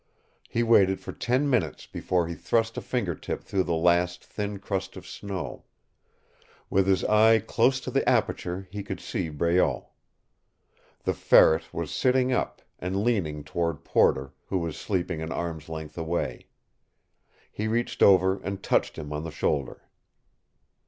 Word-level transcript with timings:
He 0.49 0.63
waited 0.63 0.99
for 0.99 1.11
ten 1.11 1.47
minutes 1.47 1.85
before 1.85 2.27
he 2.27 2.33
thrust 2.33 2.75
a 2.75 2.81
finger 2.81 3.13
tip 3.13 3.43
through 3.43 3.65
the 3.65 3.75
last 3.75 4.25
thin 4.25 4.57
crust 4.57 4.97
of 4.97 5.05
snow. 5.05 5.65
With 6.71 6.87
his 6.87 7.03
eye 7.03 7.37
close 7.37 7.79
to 7.81 7.91
the 7.91 8.09
aperture 8.09 8.67
he 8.71 8.81
could 8.81 8.99
see 8.99 9.29
Breault. 9.29 9.85
The 11.03 11.13
Ferret 11.13 11.71
was 11.71 11.91
sitting 11.91 12.33
up, 12.33 12.63
and 12.79 13.03
leaning 13.03 13.43
toward 13.43 13.83
Porter, 13.85 14.33
who 14.47 14.57
was 14.57 14.75
sleeping 14.75 15.21
an 15.21 15.31
arm's 15.31 15.69
length 15.69 15.99
away. 15.99 16.47
He 17.51 17.67
reached 17.67 18.01
over, 18.01 18.39
and 18.39 18.63
touched 18.63 18.97
him 18.97 19.13
on 19.13 19.23
the 19.23 19.29
shoulder. 19.29 19.83